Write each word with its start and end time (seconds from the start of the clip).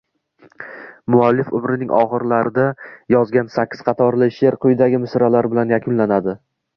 Muallif 1.15 1.49
umrining 1.57 1.91
oxirlarida 1.97 2.65
yozgan 3.15 3.51
sakkiz 3.57 3.83
qatorli 3.91 4.31
sheʼr 4.39 4.57
quyidagi 4.65 5.03
misralar 5.05 5.49
bilan 5.53 5.75
yakunlanadi 5.75 6.35